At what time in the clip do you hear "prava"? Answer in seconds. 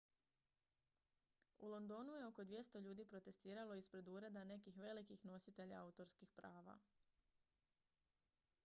6.41-6.79